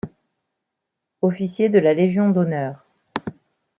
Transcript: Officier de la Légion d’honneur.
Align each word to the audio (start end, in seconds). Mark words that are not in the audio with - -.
Officier 1.21 1.69
de 1.69 1.77
la 1.77 1.93
Légion 1.93 2.31
d’honneur. 2.31 2.87